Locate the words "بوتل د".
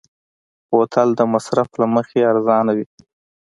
0.69-1.21